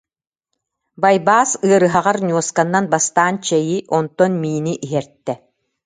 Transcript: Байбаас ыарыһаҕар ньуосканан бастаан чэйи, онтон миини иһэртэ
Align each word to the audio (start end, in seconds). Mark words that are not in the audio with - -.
Байбаас 1.03 1.51
ыарыһаҕар 1.67 2.17
ньуосканан 2.27 2.85
бастаан 2.93 3.35
чэйи, 3.47 3.77
онтон 3.97 4.31
миини 4.41 4.73
иһэртэ 4.85 5.33